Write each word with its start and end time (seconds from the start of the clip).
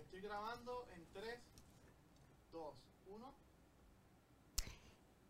Estoy 0.00 0.20
grabando 0.20 0.86
en 0.94 1.04
3, 1.12 1.40
2, 2.52 2.74
1. 3.06 3.34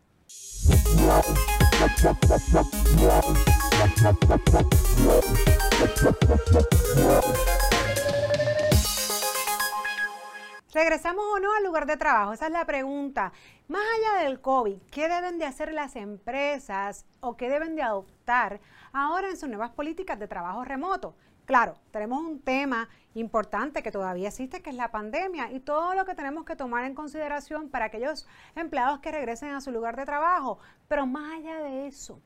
¿Regresamos 10.74 11.26
o 11.34 11.40
no 11.40 11.54
al 11.54 11.64
lugar 11.64 11.86
de 11.86 11.98
trabajo? 11.98 12.34
Esa 12.34 12.46
es 12.46 12.52
la 12.52 12.66
pregunta. 12.66 13.34
Más 13.68 13.82
allá 13.98 14.24
del 14.24 14.40
COVID, 14.40 14.78
¿qué 14.92 15.10
deben 15.10 15.38
de 15.38 15.46
hacer 15.46 15.74
las 15.74 15.96
empresas 15.96 17.06
o 17.20 17.36
qué 17.36 17.50
deben 17.50 17.76
de 17.76 17.82
adoptar 17.82 18.62
ahora 18.94 19.30
en 19.30 19.38
sus 19.38 19.50
nuevas 19.50 19.72
políticas 19.72 20.20
de 20.20 20.28
trabajo 20.28 20.64
remoto? 20.64 21.16
Claro, 21.46 21.76
tenemos 21.92 22.22
un 22.22 22.40
tema 22.40 22.88
importante 23.14 23.84
que 23.84 23.92
todavía 23.92 24.30
existe, 24.30 24.62
que 24.62 24.70
es 24.70 24.76
la 24.76 24.92
pandemia 24.92 25.52
y 25.52 25.60
todo 25.60 25.94
lo 25.96 26.06
que 26.06 26.16
tenemos 26.16 26.46
que 26.46 26.56
tomar 26.56 26.86
en 26.86 26.96
consideración 26.96 27.70
para 27.70 27.86
aquellos 27.86 28.28
empleados 28.56 29.00
que 29.00 29.12
regresen 29.12 29.52
a 29.52 29.62
su 29.62 29.72
lugar 29.72 29.96
de 29.96 30.06
trabajo. 30.06 30.60
Pero 30.88 31.06
más 31.06 31.40
allá 31.40 31.60
de 31.62 31.88
eso, 31.88 32.22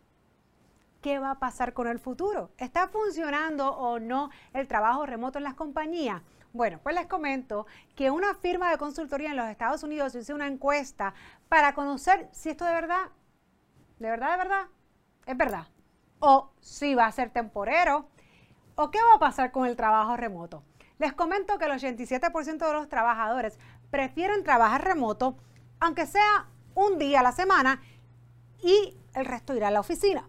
¿qué 1.01 1.17
va 1.17 1.31
a 1.31 1.39
pasar 1.39 1.73
con 1.73 1.87
el 1.87 1.99
futuro? 1.99 2.51
¿Está 2.57 2.87
funcionando 2.87 3.69
o 3.75 3.99
no 3.99 4.29
el 4.53 4.67
trabajo 4.67 5.05
remoto 5.05 5.39
en 5.39 5.45
las 5.45 5.55
compañías? 5.55 6.21
Bueno, 6.53 6.79
pues 6.81 6.95
les 6.95 7.07
comento 7.07 7.65
que 7.95 8.11
una 8.11 8.33
firma 8.35 8.69
de 8.69 8.77
consultoría 8.77 9.31
en 9.31 9.37
los 9.37 9.47
Estados 9.47 9.83
Unidos 9.83 10.15
hizo 10.15 10.33
una 10.33 10.47
encuesta 10.47 11.13
para 11.49 11.73
conocer 11.73 12.29
si 12.31 12.49
esto 12.49 12.63
de 12.63 12.73
verdad, 12.73 13.09
de 13.99 14.09
verdad, 14.09 14.31
de 14.31 14.37
verdad, 14.37 14.67
es 15.25 15.37
verdad. 15.37 15.67
O 16.19 16.51
si 16.59 16.95
va 16.95 17.07
a 17.07 17.11
ser 17.11 17.29
temporero. 17.29 18.07
O 18.75 18.91
qué 18.91 18.99
va 18.99 19.15
a 19.15 19.19
pasar 19.19 19.51
con 19.51 19.65
el 19.65 19.75
trabajo 19.75 20.17
remoto. 20.17 20.63
Les 20.97 21.13
comento 21.13 21.57
que 21.57 21.65
el 21.65 21.71
87% 21.71 22.67
de 22.67 22.73
los 22.73 22.89
trabajadores 22.89 23.57
prefieren 23.89 24.43
trabajar 24.43 24.83
remoto, 24.83 25.37
aunque 25.79 26.05
sea 26.05 26.47
un 26.73 26.97
día 26.97 27.21
a 27.21 27.23
la 27.23 27.31
semana, 27.31 27.81
y 28.61 28.97
el 29.13 29.25
resto 29.25 29.53
irá 29.55 29.69
a 29.69 29.71
la 29.71 29.79
oficina. 29.79 30.27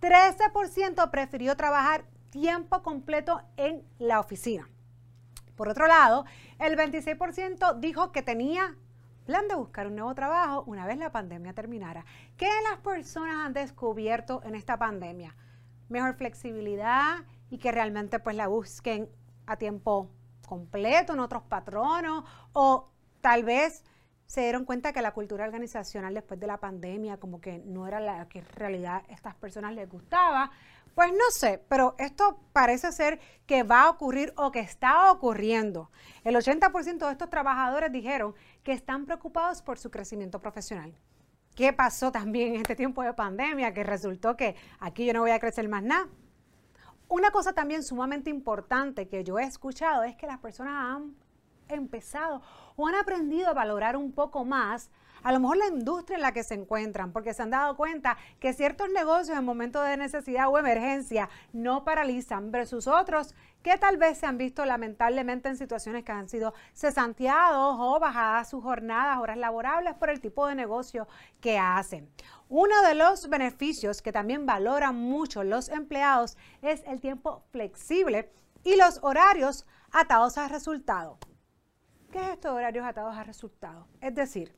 13% 0.00 1.10
prefirió 1.10 1.56
trabajar 1.56 2.04
tiempo 2.30 2.82
completo 2.82 3.42
en 3.56 3.86
la 3.98 4.20
oficina. 4.20 4.68
Por 5.56 5.68
otro 5.68 5.86
lado, 5.86 6.24
el 6.58 6.76
26% 6.76 7.78
dijo 7.78 8.10
que 8.10 8.22
tenía 8.22 8.76
plan 9.24 9.46
de 9.48 9.54
buscar 9.54 9.86
un 9.86 9.96
nuevo 9.96 10.14
trabajo 10.14 10.64
una 10.66 10.86
vez 10.86 10.98
la 10.98 11.12
pandemia 11.12 11.52
terminara. 11.52 12.04
¿Qué 12.36 12.48
las 12.68 12.80
personas 12.80 13.36
han 13.36 13.52
descubierto 13.52 14.42
en 14.44 14.54
esta 14.54 14.78
pandemia? 14.78 15.36
Mejor 15.88 16.14
flexibilidad 16.14 17.18
y 17.52 17.58
que 17.58 17.70
realmente 17.70 18.18
pues 18.18 18.34
la 18.34 18.48
busquen 18.48 19.10
a 19.46 19.56
tiempo 19.56 20.10
completo 20.48 21.12
en 21.12 21.20
otros 21.20 21.42
patronos 21.42 22.24
o 22.54 22.88
tal 23.20 23.44
vez 23.44 23.84
se 24.24 24.40
dieron 24.40 24.64
cuenta 24.64 24.94
que 24.94 25.02
la 25.02 25.12
cultura 25.12 25.44
organizacional 25.44 26.14
después 26.14 26.40
de 26.40 26.46
la 26.46 26.56
pandemia 26.56 27.18
como 27.18 27.42
que 27.42 27.58
no 27.58 27.86
era 27.86 28.00
la 28.00 28.26
que 28.26 28.38
en 28.38 28.46
realidad 28.46 29.02
estas 29.10 29.34
personas 29.34 29.74
les 29.74 29.86
gustaba. 29.86 30.50
Pues 30.94 31.12
no 31.12 31.30
sé, 31.30 31.62
pero 31.68 31.94
esto 31.98 32.40
parece 32.54 32.90
ser 32.90 33.20
que 33.44 33.64
va 33.64 33.82
a 33.82 33.90
ocurrir 33.90 34.32
o 34.38 34.50
que 34.50 34.60
está 34.60 35.12
ocurriendo. 35.12 35.90
El 36.24 36.36
80% 36.36 37.04
de 37.04 37.12
estos 37.12 37.28
trabajadores 37.28 37.92
dijeron 37.92 38.34
que 38.62 38.72
están 38.72 39.04
preocupados 39.04 39.60
por 39.60 39.78
su 39.78 39.90
crecimiento 39.90 40.40
profesional. 40.40 40.94
¿Qué 41.54 41.74
pasó 41.74 42.10
también 42.10 42.54
en 42.54 42.62
este 42.62 42.76
tiempo 42.76 43.02
de 43.02 43.12
pandemia? 43.12 43.74
Que 43.74 43.84
resultó 43.84 44.38
que 44.38 44.56
aquí 44.80 45.04
yo 45.04 45.12
no 45.12 45.20
voy 45.20 45.32
a 45.32 45.38
crecer 45.38 45.68
más 45.68 45.82
nada. 45.82 46.08
Una 47.12 47.30
cosa 47.30 47.52
también 47.52 47.82
sumamente 47.82 48.30
importante 48.30 49.06
que 49.06 49.22
yo 49.22 49.38
he 49.38 49.44
escuchado 49.44 50.02
es 50.02 50.16
que 50.16 50.26
las 50.26 50.38
personas 50.38 50.96
han 50.96 51.14
empezado 51.74 52.42
o 52.76 52.86
han 52.86 52.94
aprendido 52.94 53.48
a 53.48 53.54
valorar 53.54 53.96
un 53.96 54.12
poco 54.12 54.44
más 54.44 54.90
a 55.22 55.32
lo 55.32 55.40
mejor 55.40 55.56
la 55.56 55.68
industria 55.68 56.16
en 56.16 56.22
la 56.22 56.32
que 56.32 56.42
se 56.42 56.54
encuentran, 56.54 57.12
porque 57.12 57.34
se 57.34 57.42
han 57.42 57.50
dado 57.50 57.76
cuenta 57.76 58.16
que 58.40 58.52
ciertos 58.52 58.90
negocios 58.90 59.38
en 59.38 59.44
momentos 59.44 59.86
de 59.86 59.96
necesidad 59.96 60.48
o 60.48 60.58
emergencia 60.58 61.28
no 61.52 61.84
paralizan 61.84 62.50
versus 62.50 62.86
otros 62.86 63.34
que 63.62 63.78
tal 63.78 63.96
vez 63.96 64.18
se 64.18 64.26
han 64.26 64.38
visto 64.38 64.64
lamentablemente 64.64 65.48
en 65.48 65.56
situaciones 65.56 66.04
que 66.04 66.12
han 66.12 66.28
sido 66.28 66.54
cesanteados 66.74 67.76
o 67.78 68.00
bajadas 68.00 68.50
sus 68.50 68.62
jornadas, 68.62 69.18
horas 69.18 69.36
laborables 69.36 69.94
por 69.94 70.10
el 70.10 70.20
tipo 70.20 70.46
de 70.48 70.56
negocio 70.56 71.06
que 71.40 71.58
hacen. 71.58 72.08
Uno 72.48 72.82
de 72.82 72.94
los 72.94 73.28
beneficios 73.28 74.02
que 74.02 74.12
también 74.12 74.44
valoran 74.44 74.96
mucho 74.96 75.44
los 75.44 75.68
empleados 75.68 76.36
es 76.60 76.82
el 76.86 77.00
tiempo 77.00 77.44
flexible 77.50 78.32
y 78.64 78.76
los 78.76 78.98
horarios 79.02 79.64
atados 79.92 80.38
a 80.38 80.48
resultados. 80.48 81.18
¿Qué 82.12 82.18
es 82.18 82.28
esto 82.28 82.48
de 82.48 82.54
horarios 82.56 82.84
atados 82.84 83.16
a 83.16 83.24
resultados? 83.24 83.86
Es 83.98 84.14
decir, 84.14 84.54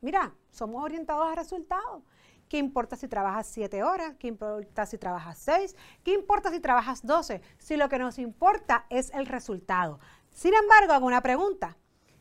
mira, 0.00 0.34
somos 0.50 0.82
orientados 0.82 1.30
a 1.30 1.34
resultados. 1.34 2.02
¿Qué 2.48 2.56
importa 2.56 2.96
si 2.96 3.08
trabajas 3.08 3.46
7 3.48 3.82
horas? 3.82 4.14
¿Qué 4.18 4.28
importa 4.28 4.86
si 4.86 4.96
trabajas 4.96 5.36
6? 5.36 5.76
¿Qué 6.02 6.14
importa 6.14 6.50
si 6.50 6.60
trabajas 6.60 7.04
12? 7.04 7.42
Si 7.58 7.76
lo 7.76 7.90
que 7.90 7.98
nos 7.98 8.18
importa 8.18 8.86
es 8.88 9.12
el 9.12 9.26
resultado. 9.26 10.00
Sin 10.30 10.54
embargo, 10.54 10.94
hago 10.94 11.06
una 11.06 11.20
pregunta. 11.20 11.76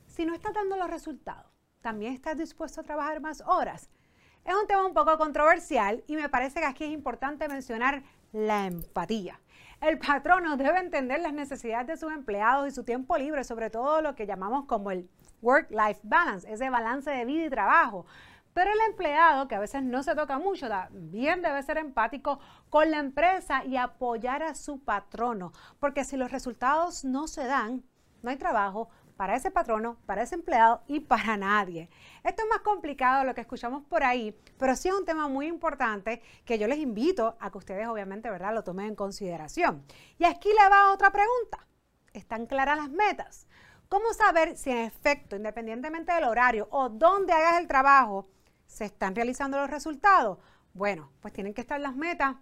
Si 0.05 0.25
no 0.25 0.33
estás 0.33 0.53
dando 0.53 0.75
los 0.75 0.89
resultados, 0.89 1.49
¿también 1.79 2.13
estás 2.13 2.37
dispuesto 2.37 2.81
a 2.81 2.83
trabajar 2.83 3.21
más 3.21 3.39
horas? 3.45 3.89
Es 4.45 4.53
un 4.53 4.67
tema 4.67 4.85
un 4.85 4.93
poco 4.93 5.17
controversial 5.17 6.03
y 6.05 6.17
me 6.17 6.27
parece 6.27 6.59
que 6.59 6.65
aquí 6.65 6.83
es 6.83 6.91
importante 6.91 7.47
mencionar 7.47 8.03
la 8.33 8.65
empatía. 8.65 9.39
El 9.79 9.99
patrono 9.99 10.57
debe 10.57 10.79
entender 10.79 11.21
las 11.21 11.31
necesidades 11.31 11.87
de 11.87 11.97
sus 11.97 12.11
empleados 12.11 12.67
y 12.67 12.71
su 12.71 12.83
tiempo 12.83 13.17
libre, 13.17 13.45
sobre 13.45 13.69
todo 13.69 14.01
lo 14.01 14.15
que 14.15 14.25
llamamos 14.25 14.65
como 14.65 14.91
el 14.91 15.09
work-life 15.41 16.01
balance, 16.03 16.51
ese 16.51 16.69
balance 16.69 17.09
de 17.09 17.23
vida 17.23 17.45
y 17.45 17.49
trabajo. 17.49 18.05
Pero 18.53 18.69
el 18.71 18.79
empleado, 18.89 19.47
que 19.47 19.55
a 19.55 19.59
veces 19.59 19.81
no 19.81 20.03
se 20.03 20.13
toca 20.13 20.37
mucho, 20.39 20.67
también 20.67 21.41
debe 21.41 21.63
ser 21.63 21.77
empático 21.77 22.39
con 22.69 22.91
la 22.91 22.99
empresa 22.99 23.63
y 23.63 23.77
apoyar 23.77 24.43
a 24.43 24.55
su 24.55 24.83
patrono, 24.83 25.53
porque 25.79 26.03
si 26.03 26.17
los 26.17 26.31
resultados 26.31 27.05
no 27.05 27.27
se 27.27 27.45
dan, 27.45 27.83
no 28.21 28.29
hay 28.29 28.37
trabajo, 28.37 28.89
para 29.15 29.35
ese 29.35 29.51
patrono, 29.51 29.97
para 30.05 30.23
ese 30.23 30.35
empleado 30.35 30.81
y 30.87 30.99
para 30.99 31.37
nadie. 31.37 31.89
Esto 32.23 32.43
es 32.43 32.49
más 32.49 32.59
complicado 32.59 33.19
de 33.19 33.25
lo 33.25 33.35
que 33.35 33.41
escuchamos 33.41 33.83
por 33.83 34.03
ahí, 34.03 34.37
pero 34.57 34.75
sí 34.75 34.89
es 34.89 34.95
un 34.95 35.05
tema 35.05 35.27
muy 35.27 35.47
importante 35.47 36.21
que 36.45 36.57
yo 36.57 36.67
les 36.67 36.79
invito 36.79 37.37
a 37.39 37.51
que 37.51 37.57
ustedes 37.57 37.87
obviamente, 37.87 38.29
¿verdad?, 38.29 38.53
lo 38.53 38.63
tomen 38.63 38.87
en 38.87 38.95
consideración. 38.95 39.85
Y 40.17 40.25
aquí 40.25 40.49
le 40.49 40.69
va 40.69 40.91
otra 40.91 41.11
pregunta. 41.11 41.67
¿Están 42.13 42.45
claras 42.45 42.77
las 42.77 42.89
metas? 42.89 43.47
¿Cómo 43.89 44.13
saber 44.13 44.57
si 44.57 44.71
en 44.71 44.79
efecto, 44.79 45.35
independientemente 45.35 46.13
del 46.13 46.23
horario 46.23 46.67
o 46.71 46.89
dónde 46.89 47.33
hagas 47.33 47.59
el 47.59 47.67
trabajo, 47.67 48.27
se 48.65 48.85
están 48.85 49.15
realizando 49.15 49.57
los 49.59 49.69
resultados? 49.69 50.39
Bueno, 50.73 51.11
pues 51.21 51.33
tienen 51.33 51.53
que 51.53 51.61
estar 51.61 51.79
las 51.79 51.95
metas 51.95 52.35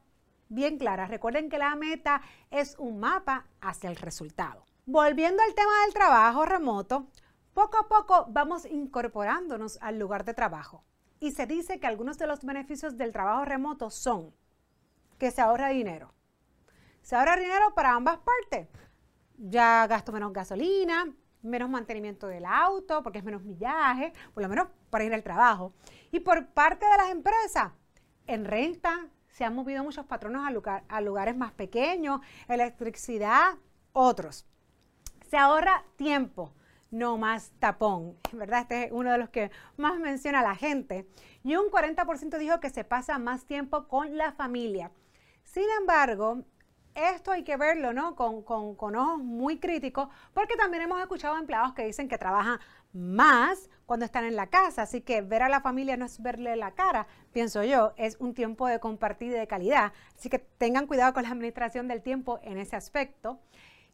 bien 0.47 0.77
claras. 0.77 1.09
Recuerden 1.09 1.49
que 1.49 1.57
la 1.57 1.75
meta 1.75 2.21
es 2.49 2.75
un 2.79 2.99
mapa 2.99 3.47
hacia 3.59 3.89
el 3.89 3.97
resultado. 3.97 4.65
Volviendo 4.85 5.43
al 5.43 5.53
tema 5.53 5.71
del 5.83 5.93
trabajo 5.93 6.43
remoto, 6.43 7.07
poco 7.53 7.77
a 7.77 7.87
poco 7.87 8.25
vamos 8.29 8.65
incorporándonos 8.65 9.77
al 9.79 9.99
lugar 9.99 10.25
de 10.25 10.33
trabajo. 10.33 10.83
Y 11.19 11.31
se 11.31 11.45
dice 11.45 11.79
que 11.79 11.85
algunos 11.85 12.17
de 12.17 12.25
los 12.25 12.43
beneficios 12.43 12.97
del 12.97 13.11
trabajo 13.11 13.45
remoto 13.45 13.91
son 13.91 14.33
que 15.19 15.29
se 15.29 15.39
ahorra 15.39 15.69
dinero. 15.69 16.15
Se 17.03 17.15
ahorra 17.15 17.35
dinero 17.35 17.75
para 17.75 17.93
ambas 17.93 18.17
partes. 18.17 18.69
Ya 19.37 19.85
gasto 19.85 20.11
menos 20.11 20.33
gasolina, 20.33 21.13
menos 21.43 21.69
mantenimiento 21.69 22.25
del 22.25 22.45
auto, 22.45 23.03
porque 23.03 23.19
es 23.19 23.23
menos 23.23 23.43
millaje, 23.43 24.13
por 24.33 24.41
lo 24.41 24.49
menos 24.49 24.67
para 24.89 25.03
ir 25.03 25.13
al 25.13 25.21
trabajo. 25.21 25.73
Y 26.11 26.21
por 26.21 26.47
parte 26.47 26.87
de 26.87 26.97
las 26.97 27.11
empresas, 27.11 27.71
en 28.25 28.45
renta 28.45 29.09
se 29.29 29.45
han 29.45 29.53
movido 29.53 29.83
muchos 29.83 30.07
patronos 30.07 30.43
a, 30.65 30.83
a 30.87 31.01
lugares 31.01 31.37
más 31.37 31.51
pequeños, 31.51 32.19
electricidad, 32.47 33.59
otros. 33.93 34.47
Se 35.31 35.37
ahorra 35.37 35.85
tiempo. 35.95 36.51
no 36.89 37.17
más 37.17 37.53
tapón, 37.57 38.17
¿verdad? 38.33 38.63
Este 38.63 38.83
es 38.83 38.91
uno 38.91 39.13
de 39.13 39.17
los 39.17 39.29
que 39.29 39.49
más 39.77 39.97
menciona 39.97 40.41
la 40.41 40.55
gente. 40.55 41.07
Y 41.41 41.55
un 41.55 41.71
40% 41.71 42.37
dijo 42.37 42.59
que 42.59 42.69
se 42.69 42.83
pasa 42.83 43.17
más 43.17 43.45
tiempo 43.45 43.87
con 43.87 44.17
la 44.17 44.33
familia. 44.33 44.91
Sin 45.45 45.63
embargo, 45.79 46.43
esto 46.95 47.31
hay 47.31 47.45
que 47.45 47.55
verlo, 47.55 47.93
¿no? 47.93 48.13
Con, 48.17 48.43
con, 48.43 48.95
ojos 48.97 49.19
muy 49.19 49.57
críticos, 49.57 50.09
porque 50.33 50.57
también 50.57 50.83
hemos 50.83 50.99
escuchado 50.99 51.37
empleados 51.37 51.71
que 51.75 51.85
dicen 51.85 52.09
que 52.09 52.17
trabajan 52.17 52.59
más 52.91 53.69
cuando 53.85 54.05
están 54.05 54.25
en 54.25 54.35
la 54.35 54.47
casa, 54.47 54.81
así 54.81 54.99
que 54.99 55.21
ver 55.21 55.43
a 55.43 55.47
la 55.49 55.61
familia 55.61 55.95
no 55.95 56.03
es 56.03 56.21
verle 56.21 56.57
la 56.57 56.71
cara, 56.71 57.07
pienso 57.31 57.63
yo, 57.63 57.93
es 57.95 58.17
un 58.19 58.33
tiempo 58.33 58.67
de 58.67 58.81
compartir 58.81 59.31
de 59.31 59.47
calidad, 59.47 59.93
así 60.13 60.29
que 60.29 60.39
tengan 60.39 60.87
cuidado 60.87 61.13
con 61.13 61.23
la 61.23 61.29
administración 61.29 61.87
del 61.87 62.01
tiempo 62.01 62.41
en 62.43 62.57
ese 62.57 62.75
aspecto. 62.75 63.39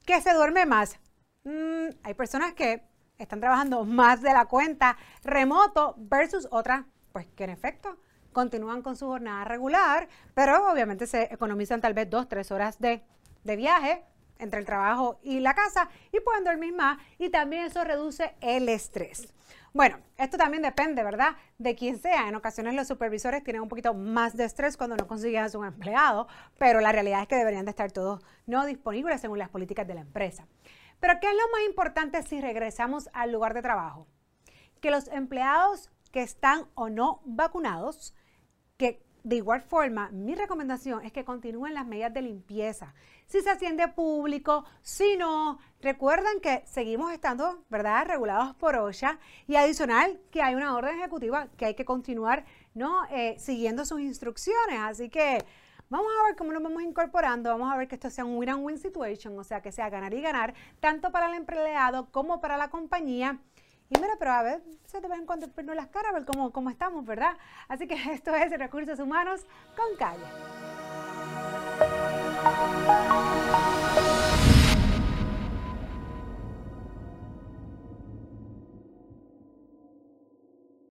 ¿Qué 0.04 0.20
se 0.20 0.34
duerme 0.34 0.66
más? 0.66 1.00
Mm, 1.48 1.96
hay 2.04 2.14
personas 2.14 2.54
que 2.54 2.84
están 3.18 3.40
trabajando 3.40 3.86
más 3.86 4.22
de 4.22 4.34
la 4.34 4.48
cuenta 4.48 4.98
remoto 5.24 5.96
versus 5.98 6.46
otras, 6.52 6.84
pues 7.14 7.26
que 7.38 7.46
en 7.46 7.52
efecto 7.52 7.98
continúan 8.34 8.82
con 8.82 8.98
su 8.98 9.08
jornada 9.08 9.46
regular, 9.46 10.10
pero 10.34 10.70
obviamente 10.70 11.08
se 11.08 11.34
economizan 11.34 11.80
tal 11.80 11.94
vez 11.94 12.10
dos, 12.10 12.28
tres 12.28 12.52
horas 12.52 12.80
de, 12.80 13.02
de 13.46 13.56
viaje 13.56 14.04
entre 14.40 14.60
el 14.60 14.66
trabajo 14.66 15.20
y 15.24 15.40
la 15.40 15.54
casa 15.54 15.90
y 16.12 16.20
pueden 16.20 16.44
dormir 16.44 16.74
más 16.74 16.98
y 17.18 17.30
también 17.30 17.66
eso 17.66 17.84
reduce 17.84 18.36
el 18.42 18.70
estrés. 18.70 19.34
Bueno, 19.74 20.00
esto 20.18 20.38
también 20.38 20.64
depende, 20.64 21.04
¿verdad? 21.04 21.36
De 21.58 21.76
quién 21.76 22.00
sea. 22.00 22.28
En 22.28 22.36
ocasiones 22.36 22.74
los 22.74 22.88
supervisores 22.88 23.44
tienen 23.44 23.62
un 23.62 23.70
poquito 23.70 23.94
más 23.94 24.36
de 24.36 24.46
estrés 24.46 24.76
cuando 24.76 24.96
no 24.96 25.08
consiguen 25.08 25.44
a 25.44 25.50
su 25.50 25.64
empleado, 25.64 26.28
pero 26.58 26.82
la 26.82 26.92
realidad 26.92 27.22
es 27.22 27.28
que 27.28 27.36
deberían 27.36 27.66
de 27.66 27.72
estar 27.72 27.92
todos 27.92 28.24
no 28.48 28.66
disponibles 28.66 29.22
según 29.22 29.38
las 29.38 29.50
políticas 29.50 29.88
de 29.88 29.94
la 29.94 30.02
empresa. 30.02 30.48
Pero 31.00 31.20
¿qué 31.22 31.28
es 31.28 31.34
lo 31.34 31.52
más 31.52 31.62
importante 31.68 32.24
si 32.24 32.42
regresamos 32.42 33.10
al 33.14 33.32
lugar 33.32 33.54
de 33.54 33.62
trabajo? 33.62 34.08
Que 34.82 34.90
los 34.90 35.08
empleados 35.10 35.92
que 36.12 36.24
están 36.24 36.66
o 36.74 36.90
no 36.90 37.22
vacunados 37.26 38.16
de 39.28 39.36
igual 39.36 39.62
forma, 39.62 40.10
mi 40.12 40.36
recomendación 40.36 41.04
es 41.04 41.12
que 41.12 41.26
continúen 41.26 41.74
las 41.74 41.86
medidas 41.86 42.14
de 42.14 42.22
limpieza. 42.22 42.94
Si 43.26 43.42
se 43.42 43.50
asciende 43.50 43.86
público, 43.90 44.64
si 44.82 45.18
no, 45.18 45.60
recuerden 45.82 46.40
que 46.40 46.64
seguimos 46.66 47.12
estando, 47.12 47.62
¿verdad?, 47.70 48.06
regulados 48.08 48.56
por 48.56 48.78
OSHA 48.78 49.20
y 49.46 49.58
adicional 49.58 50.18
que 50.32 50.42
hay 50.42 50.56
una 50.56 50.78
orden 50.78 51.00
ejecutiva 51.00 51.50
que 51.58 51.66
hay 51.66 51.74
que 51.74 51.84
continuar, 51.84 52.46
¿no?, 52.74 53.04
eh, 53.12 53.36
siguiendo 53.38 53.84
sus 53.84 54.00
instrucciones. 54.00 54.80
Así 54.80 55.10
que 55.10 55.44
vamos 55.90 56.08
a 56.22 56.28
ver 56.28 56.38
cómo 56.38 56.54
nos 56.54 56.64
vamos 56.64 56.82
incorporando, 56.84 57.50
vamos 57.50 57.70
a 57.70 57.76
ver 57.76 57.90
que 57.90 57.96
esto 57.96 58.10
sea 58.10 58.24
un 58.24 58.38
win-win 58.38 58.78
situation, 58.78 59.38
o 59.38 59.44
sea, 59.44 59.62
que 59.62 59.74
sea 59.74 59.90
ganar 59.90 60.14
y 60.14 60.22
ganar, 60.22 60.54
tanto 60.80 61.12
para 61.12 61.28
el 61.28 61.34
empleado 61.34 62.10
como 62.12 62.40
para 62.40 62.56
la 62.56 62.70
compañía. 62.70 63.42
Y 63.90 64.00
mira, 64.00 64.14
pero 64.20 64.32
a 64.32 64.44
ver, 64.44 64.62
se 64.86 65.00
te 65.00 65.08
ven 65.08 65.26
cuando 65.26 65.48
no 65.64 65.74
las 65.74 65.88
caras, 65.88 66.12
a 66.12 66.14
ver 66.16 66.26
cómo, 66.26 66.52
cómo 66.52 66.70
estamos, 66.70 67.06
¿verdad? 67.06 67.38
Así 67.68 67.88
que 67.88 67.96
esto 68.14 68.36
es 68.36 68.52
Recursos 68.52 69.00
Humanos 69.00 69.46
con 69.76 69.96
Calle. 69.98 70.26